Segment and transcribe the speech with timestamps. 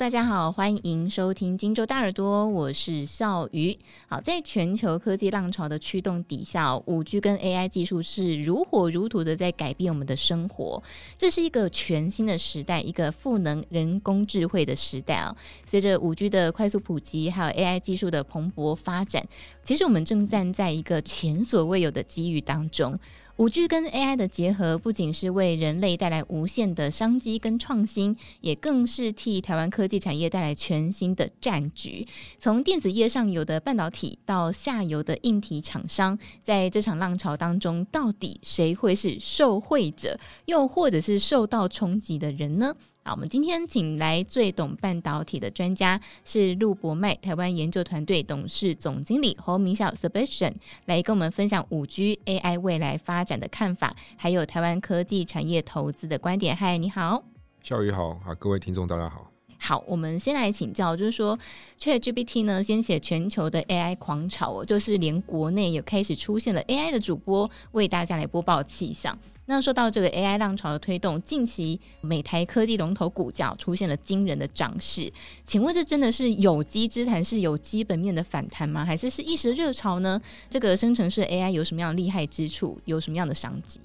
[0.00, 3.78] 大家好，欢迎收听荆州大耳朵，我是笑鱼。
[4.08, 10.82] 好，在全球科技浪潮的驱动底下，五 G 跟 AI 技术是如火如荼的在改变我们的生活。
[11.18, 15.36] 这是一个全新的时代，一个赋能人工智慧的时代啊！
[15.66, 19.22] 随着五 G 的快速普及，还有 AI 技术的蓬勃发展，
[19.62, 22.98] 其实我们正站在一个前所未有的机遇当中。
[23.40, 32.06] 五 G 跟 AI 的结合，不仅是为人类带来无限的商机跟创新，也更是替台湾科技产业带来全新的战局。
[32.38, 42.76] 从电子业上游的半导体到下游的硬体厂商，在这场浪潮当中，到底谁会是受惠者，又或者是受到冲击的人呢？
[43.02, 50.52] 好，我们今天请来最懂半导体的专家是陆博迈台湾研究团队董事总经理侯明孝 Sebastian
[50.84, 56.54] 来跟我们分享五 G AI 未来发展的看法，还有台湾科技产业投资的观点。
[56.54, 57.24] 嗨，你好，
[57.62, 59.32] 笑宇好，啊，各位听众大家好。
[59.58, 61.38] 好，我们先来请教，就是说
[61.78, 69.18] ChatGPT 呢，掀起全球的 AI 狂潮哦，就是连国内也开始出现了 AI 的主播为大家来播报气象。
[69.50, 78.84] 那说到这个 AI 浪潮的推动，近期美台科技龙头股价出现了惊人的涨势，请问这真的是有机之谈，是有基本面的反弹吗？
[78.84, 80.22] 还是是一时热潮呢？
[80.48, 82.78] 这个生成式 AI 有什么样的厉害之处？
[82.84, 83.80] 有什么样的商机？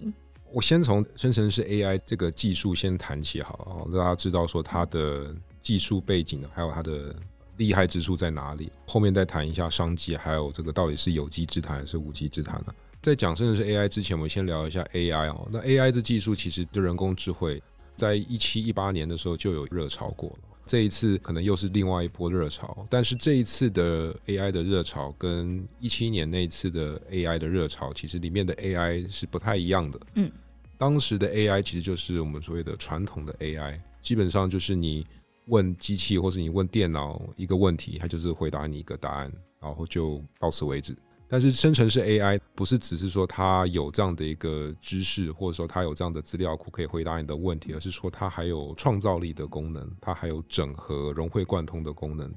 [0.53, 7.16] 我先从生成式 AI 这个技术先谈起，好，让大家知道说它的技术背景，还有它的
[7.57, 8.72] 厉害之处在哪里。
[8.85, 12.73] 后面再谈一下商机，还有这个到底是有机之谈还是无稽之谈呢？
[13.06, 15.48] 在讲甚至是 AI 之前，我们先聊一下 AI 哦。
[15.52, 17.62] 那 AI 的技术其实对人工智慧，
[17.95, 20.39] 在一七一八年的时候就有热潮过了。
[20.66, 30.00] 这一次可能又是另外一波热潮，但是这一次的 AI 的热潮跟一七年那一次的 AI 的热潮，其实里面的 AI 是不太一样的。
[30.16, 30.31] 嗯，
[30.75, 35.06] 当时的 AI 其实就是我们所谓的传统的 AI，基本上就是你
[35.46, 39.31] 问机器或是你问电脑一个问题，它就是回答你一个答案，
[39.62, 40.97] 然后就到此为止。
[41.28, 52.34] 但是生成式 AI 不是只是说它有这样的一个知识，或者说它有这样的资料库可以回答你的问题，而是说它还有创造力的功能，它还有整合、融会贯通的功能。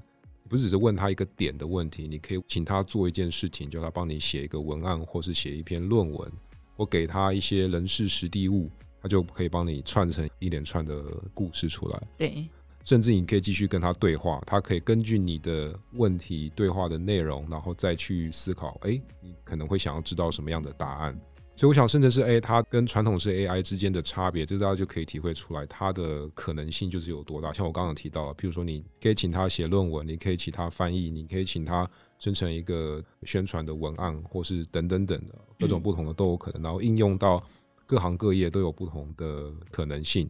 [0.49, 6.33] 不只是问他一个点的问题，你可以请他做一件事情，叫他帮你写一个文案，或是写一篇论文，
[6.75, 8.71] 或给他一些人事实地物，
[9.03, 11.05] 他就可以帮你串成一连串的
[11.35, 12.03] 故事出来。
[12.17, 12.49] 对。
[12.89, 21.15] 甚至你可以继续跟他对话，他可以根据你的问题对话的内容，然后再去思考，哎，你可能会想要知道什么样的答案。
[21.55, 27.53] 所以我想，生成式 AI 它跟传统式 AI 之间的差别，这大家就可以体会出来，它的可能性就是有多大。
[27.53, 31.87] 像我刚刚提到，譬如说，你可以请他写论文，你可以请他翻译，你可以请他
[32.19, 37.45] 生成一个宣传的文案，或是等等等的各种不同的都有可能，然后应用到
[37.87, 40.27] 各行各业都有不同的可能性。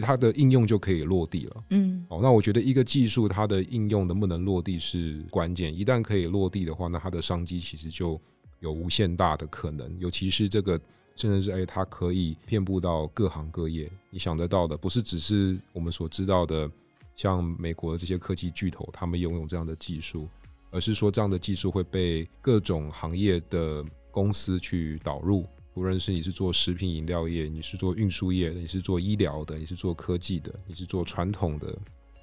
[0.00, 1.64] 就它的应用就可以落地了。
[1.70, 5.76] 嗯，哦，那我觉得一个技术它的应用能不能落地是关键。
[5.76, 8.20] 一旦可以落地的话，那它的商机其实就
[8.60, 9.98] 有无限大的可能。
[9.98, 10.80] 尤其是这个
[11.16, 13.90] 甚至是哎，它可以遍布到各行各业。
[14.10, 16.70] 你想得到的，不是只是我们所知道的，
[17.16, 20.28] 像美国的这些科技巨头，他们拥有这样的技术，
[20.70, 25.46] 而是说这样的技术会被各种行业的公司去导入。
[25.74, 31.76] 无论是你是做食品饮料业，你是做运输业的，你是做医疗的，你是做科技的，你是做传统的，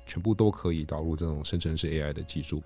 [0.06, 2.64] 全部都可以导入这种生成式 AI 的技术，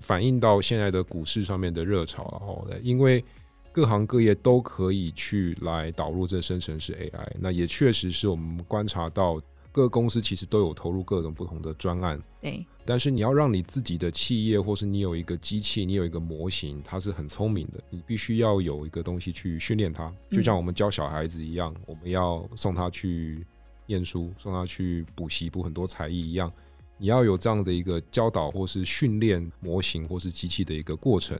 [0.00, 2.28] 反映到现在的股市上面的热潮。
[2.38, 3.24] 然后呢，因为
[3.72, 9.40] 各行各业都可以去来导入这生成式 AI，那也确实是我们观察到。
[9.70, 12.66] 各个公司其实都有投入各种不同的专案，对。
[12.84, 23.46] 但是你要让你自己的企业，或是你有一个机器，你有一个模型，它是很聪明的，你必须要有一个东西去训练它，就像我们教小孩子一样，我们要送他去
[23.86, 26.50] 念书，送他去补习，补很多才艺一样，
[26.96, 31.38] 你要有这样的一个教导或是训练模型或是机器的一个过程。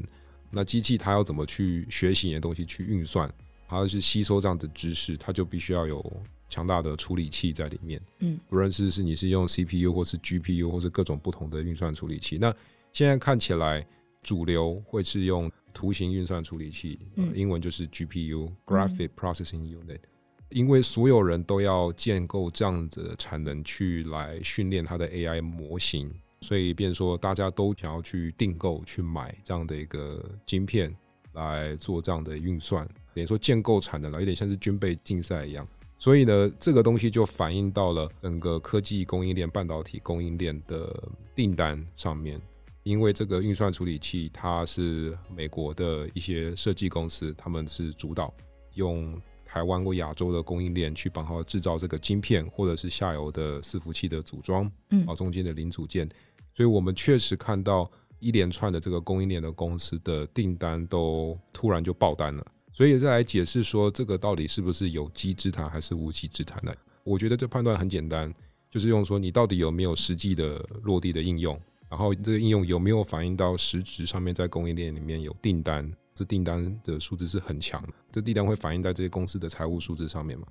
[0.50, 3.32] 那机器它要怎么去学习你的东西去运算，
[3.66, 6.22] 它要去吸收这样的知识，它就必须要有。
[6.48, 12.54] 强大的处理器在里面，嗯，不论是是你是用 CPU 或是 GPU 或是各种不同的运算处理器，那
[12.92, 13.86] 现在看起来
[14.22, 20.08] 主流会是用图形运算处理器，嗯，英文就是 GPU（Graphic Processing Unit），嗯，
[20.48, 26.10] 因为所有人都要建构这样子的产能去来训练它的 AI 模型，
[26.40, 30.94] 所以变说大家都想要去订购去买这样的一个晶片
[31.34, 35.68] 来做这样的运算，等于说建构产能了，有点像是军备竞赛一样。
[35.98, 40.96] 所以呢，这个东西就反映到了整个科技供应链、半导体供应链的
[41.34, 42.40] 订单上面。
[42.84, 48.32] 因为这个运算处理器，它是美国的一些设计公司，他们是主导，
[48.74, 56.08] 用台湾或亚洲的供应链去帮他制造这个晶片，或者是下游的伺服器的组装，嗯，啊，中间的零组件。
[56.54, 57.90] 所以我们确实看到
[58.20, 62.46] 一连串的这个供应链的公司的订单都突然就爆单了。
[62.78, 66.72] 所以再来解释说，这个到底是不是有机之谈还是无稽之谈呢？
[67.02, 68.32] 我觉得这判断很简单，
[68.70, 75.92] 就是用说你到底有没有实际的落地的应用，然后这个应用有没有反映到实质上面，在供应链里面有订单。
[76.14, 80.46] 这订单的数字是很强的，这订单会反映在这些公司的财务数字上面嘛？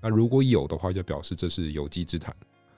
[0.00, 2.34] 那如果有的话，就表示这是有机之谈，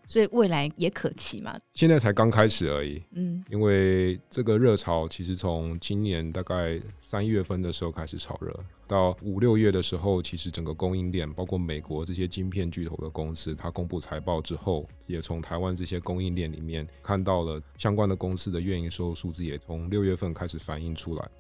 [0.07, 1.59] 所以未来也可期嘛？
[1.75, 8.53] 现在才刚开始而已，嗯，因为这个热潮其实从今年大概三月份的时候开始炒热，
[8.89, 21.31] 到五六月的时候，其实整个供应链，包括美国这些晶片巨头的公司，它公布财报之后，也从台湾这些供应链里面看到了相关的公司的运营收数字，也从六月份开始反映出来。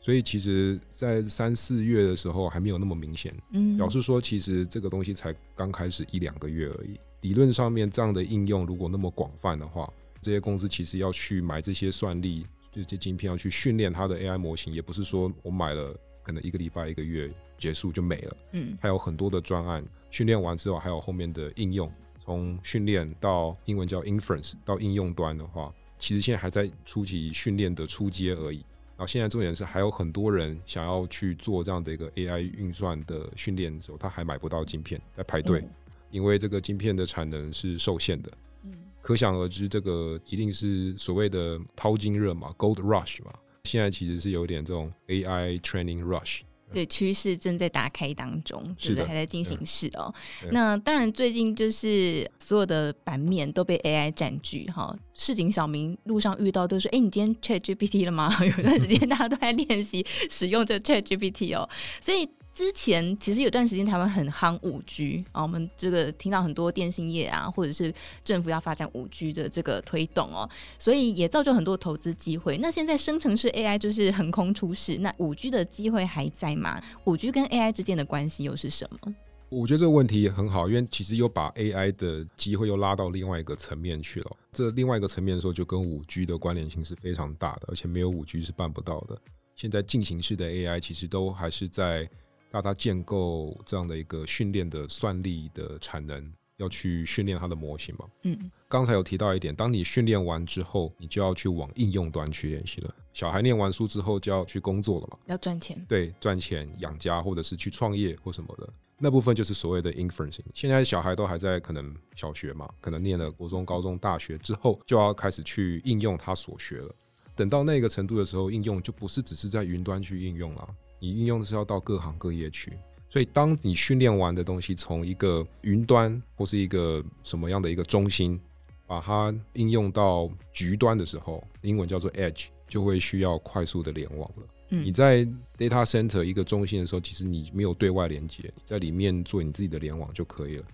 [0.00, 6.98] 所以其实，在三四月的时候还没有那么明显，嗯，表示说其实这个东西才刚开始一两个月而已。
[7.22, 17.28] 理论上面这样的应用如果那么广泛的话，这些公司其实要去买这些算力，这些晶片要去训练它的 AI 模型，也不是说我买了可能一个礼拜一个月
[17.58, 28.64] 结束就没了，嗯，还有很多的专案训练完之后还有后面的应用，从训练到英文叫 inference 到应用端的话，其实现在还在初级训练的初阶而已。
[28.94, 35.64] 然后现在重点是还有很多人想要去做这样的一个 AI 运算的训练的时候，他还买不到晶片，在排队，
[36.12, 38.30] 因为这个晶片的产能是受限的。
[38.64, 43.32] 嗯，可想而知，这个一定是所谓的淘金热嘛，Gold Rush 嘛。
[43.64, 46.42] 现在其实是有点这种 AI Training Rush。
[46.68, 49.04] 所以趋势正在打开当中，对不对？
[49.04, 50.14] 还在进行式哦。
[50.52, 54.96] 那当然，最近就是所有的版面都被 AI 占据哈。
[55.12, 61.68] 市井小民路上遇到都说：“哎，你今天 ChatGPT 了吗？” 有一段时间大家都在练习使用这 ChatGPT 哦。
[62.00, 62.28] 所以。
[62.54, 72.58] 之前其实有段时间台湾很夯五 G 啊，我们这个听到很多电信业啊，或者是政府要发展五 G 的这个推动哦，所以也造就很多投资机会。
[72.58, 76.78] 那现在生成式 AI 就是横空出世，那五 G 的机会还在吗？
[77.04, 79.14] 五 G 跟 AI 之间的关系又是什么？
[79.48, 84.36] 我觉得这个问题也很好，因为其实又把 AI 的机会又拉到另外一个层面去了。
[84.52, 89.18] 这另外一个层面的时候，就跟五 G 的关联性是非常大的，而且没有五 G 是办不到的。
[89.56, 92.06] 现在进行式的 AI 其实都还是在。
[92.52, 98.06] 让它建构这样的一个训练的算力的产能，要去训练它的模型嘛？
[98.22, 102.94] 嗯，刚才有提到一点，当你训练完之后，你就要去往应用端去练习了。
[103.14, 105.18] 小孩念完书之后就要去工作了嘛？
[105.26, 105.82] 要赚钱。
[105.88, 108.68] 对，赚钱养家，或者是去创业或什么的，
[108.98, 110.44] 那部分就是所谓的 inferencing。
[110.54, 116.94] 现在小孩都还在可能小学嘛，可能念了国中、高中、大学之后，就要开始去应用他所学了。
[117.34, 120.68] 等到那个程度的时候，应用就不是只是在云端去应用了。
[121.02, 122.72] 你应用的是要到各行各业去，
[123.10, 128.40] 所以当你训练完的东西从一个云端或是一个什么样的一个中心，
[128.86, 134.46] 把它应用到局端的时候，英文叫做 edge，就会需要快速的联网了。
[134.68, 135.26] 嗯，你在
[135.58, 140.64] data center 一个中心的时候，其实你没有对外连接，你在里面做你自己的联网就可以了。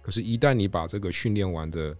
[0.00, 1.96] 可是，一旦你把这个训练完的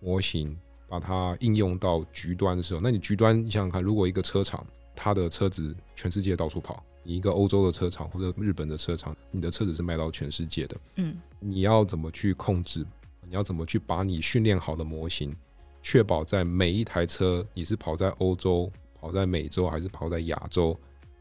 [0.00, 6.82] 模型把它应用到局端的时候，那你局端你想想看，如果一个车厂它的车子全世界到处跑。
[7.06, 10.76] 你一个欧洲的车厂或者日本的车厂，你的车子是卖到全世界的。
[10.96, 12.84] 嗯，你要怎么去控制？
[13.28, 15.32] 你要怎么去把你训练好的模型，
[15.80, 20.76] 确保在每一台车，你是跑在欧洲、跑在美洲还是跑在亚洲，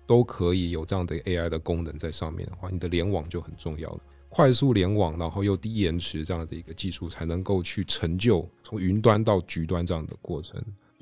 [0.08, 4.00] 都可以有这样的 AI 的功能在上面的话，你的联网就很重要了。
[4.30, 10.60] 快速联网，然后又低延迟这样的一个技术，才能够去成就从云端到局端这样的过程。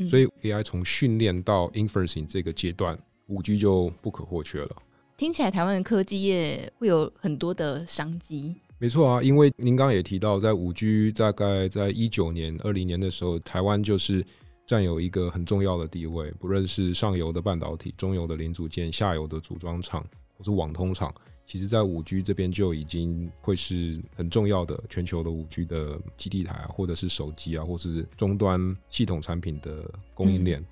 [0.09, 2.99] 所以 AI 从训练到 inferencing 这个阶段。
[3.27, 4.75] 五 G 就不可或缺了。
[5.15, 8.55] 听起来台湾的科技业会有很多的商机。
[8.79, 14.25] 没错啊，因为您刚刚也提到，在五 G 大概在一九年、二零年的时候，台湾就是
[14.65, 16.31] 占有一个很重要的地位。
[16.31, 20.03] 不论是上游的半导体、中游的零组件、下游的组装厂
[20.37, 21.13] 或是网通厂，
[21.47, 30.59] 其实在五 G 这边就已经会是很重要的全球的五 G 的基地台啊，或者是手机啊，或是终端系统产品的供应链。
[30.59, 30.65] 嗯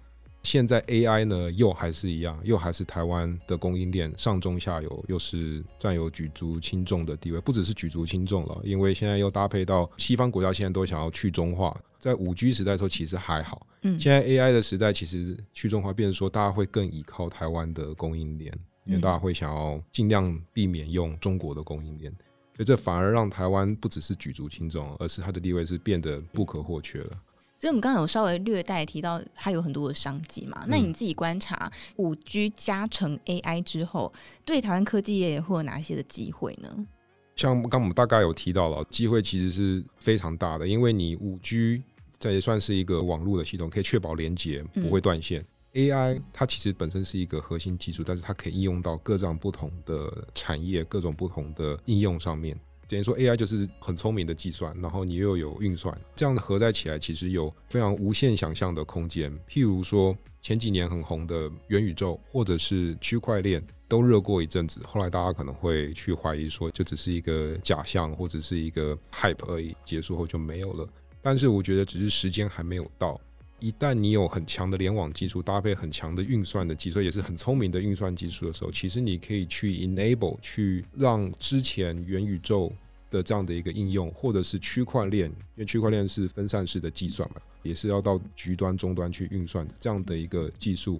[0.43, 7.39] 现在 AI 呢，又还是一样，又还是台湾的供应链上中下游，又是占有举足轻重的地位。
[7.41, 18.51] 不只是举足轻重了，因为现在又搭配到西方国家现在都想要去中化，在五 G 时代的时候其实还好，嗯，现在 AI 的时代其实去中化，变成说大家会更依靠台湾的供应链，
[18.85, 22.11] 因为大家会想要尽量避免用中国的供应链，
[22.55, 27.11] 所以这反而让台湾不只是举足轻重，而是它的地位是变得不可或缺了。
[27.61, 30.65] 所以，我们刚刚有稍微略带提到，它有很多的商机嘛。
[30.67, 34.11] 那你自己观察，五 G 加成 AI 之后，
[34.43, 36.87] 对台湾科技业会有哪些的机会呢？
[37.35, 41.83] 像刚刚我们大概有提到了，机会其实是非常大的，因为你五 G
[42.17, 45.39] 这也算是一个网络的系统，可以确保连接不会断线。
[45.41, 52.59] 嗯 AI 它其实本身是一个核心技术，但是它可以应用到各种不同的产业、各种不同的应用上面。
[52.91, 59.33] 等于说 AI 就是很聪明的计算，然后你又有运算，这样的合在起来，其实有非常无限想象的空间。
[59.49, 70.85] 譬如说前几年很红的元宇宙，或者是区块链，都热过一阵子，后来大家可能会去怀疑说，就只是一个假象，或者是一个 hype 而已，结束后就没有了。
[71.21, 73.17] 但是我觉得，只是时间还没有到。
[73.61, 82.73] 一旦你有很强的联网技术，搭配很强的运算的技术，也是很聪明的运算技术的时候，其实你可以去 enable 去让之前元宇宙
[83.11, 90.99] 的这样的一个应用，或者是区块链，因为区块链是分散式的计算嘛，也是要到局端终端去运算的这样的一个技术，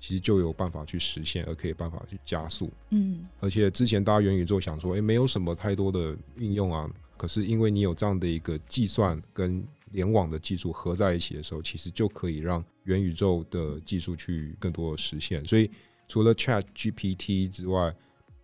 [0.00, 2.68] 其实就有办法去实现，而可以办法去加速。
[2.90, 15.44] 嗯，而且之前大家元宇宙想说，诶，没有什么太多的应用啊，可是因为你有这样的一个计算跟联网的技术合在一起的时候，其实就可以让元宇宙的技术去更多的实现。
[15.44, 15.70] 所以
[16.08, 17.94] 除了 Chat GPT 之外，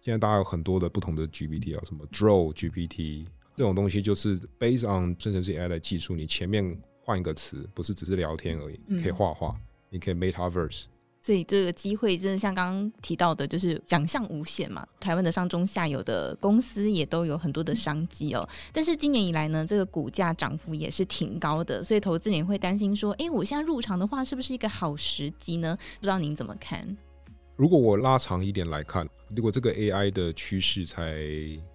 [0.01, 3.27] 现在大家有很多的不同的 GPT 啊，什么 Draw GPT
[3.57, 9.59] 这种东西，就是 based on 生成式 AI 的技术，你前面换一个词，不是只是聊天而已，可以画画，
[9.91, 10.85] 你可以 Metaverse。
[11.21, 14.87] 所以这个机会真的像刚刚提到的，就是想象无限嘛。
[15.01, 18.49] 台湾的上中下游的公司也都有很多的商机哦。
[18.73, 26.97] 但是今年以来呢，这个股价涨幅也是挺高的，所以投资人会担心说：“哎，我现在入场的话，是不是一个好时机呢？”不知道您怎么看？
[27.57, 31.21] 如果我拉长一点来看，如果这个 AI 的趋势才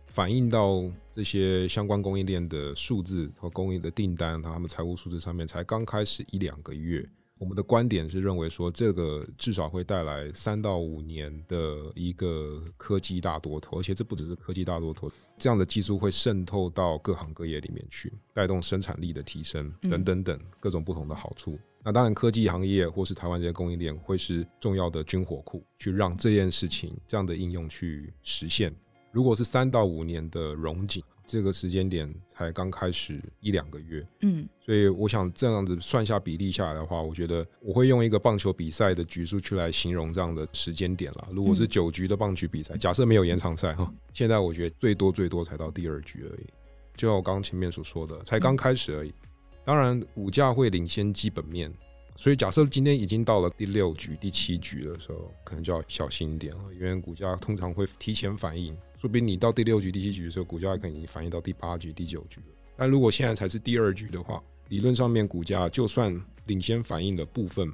[0.08, 7.06] 反映到这些相关供应链的数字和供应的订单，他们财务数字上面才刚开始一两个月。
[7.44, 21.52] 我们的观点是认为说，这个至少会带来三到五年的一个科技大多头，而且这不只是科技大多头，这样的技术会渗透到各行各业里面去，带动生产力的提升等等等各种不同的好处。
[21.56, 28.74] 嗯、那当然，科技行业或是台湾这些供应链会是重要的军火库，去让这件事情这样的应用去实现。
[29.12, 31.04] 如果是三到五年的融景。
[31.26, 41.30] 这个时间点才刚开始一两个月，嗯，所以我想这样子算下比例下来的话，我觉得我会用一个棒球比赛的局数去来形容这样的时间点了。
[41.32, 46.46] 如果是九局的棒球比赛，假设没有延长赛哈，现在我觉得最多最多才到第二局而已，
[46.96, 49.14] 就像我刚刚前面所说的，才刚开始而已。
[49.66, 51.74] 当然，股价会领先基本面。
[52.16, 58.76] 所以，假设今天已经到了第六局、第七局的时候，可能就要小心一点了，因为股价通常会提前反应。
[58.98, 62.48] 说不定你到第六局、第七局的时候，股价可能已经反应到第八局、第九局了。
[62.78, 67.72] 但如果现在才是第二局的话，理论上面股价就算领先反应的部分，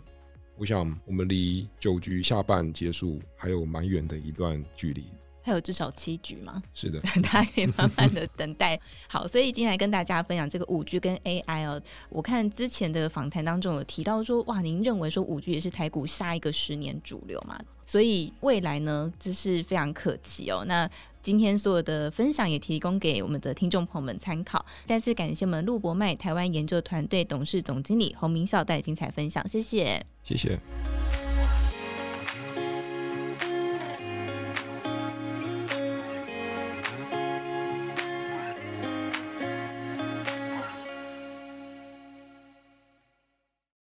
[0.58, 5.03] 我想我们离九局下半结束还有蛮远的一段距离。
[5.50, 6.62] 还有至少七局吗？
[6.74, 8.79] 是的， 大家可以慢慢的等待。
[9.08, 11.82] 好，所以今天来跟大家分享这个五 G 跟 AI 哦。
[12.10, 17.60] 我看之前的访谈当中有提到说，哇，您认为说五 G 也是台股下一个十年主流嘛？
[17.86, 20.63] 所以未来呢，这是非常可期哦。
[20.68, 20.88] 那
[21.24, 24.63] 今天所有的分享也提供给我们的听众朋友们参考。
[24.86, 30.60] 再次感谢我们陆博迈台湾研究团队董事总经理洪明孝带来精彩分享，谢谢，谢谢。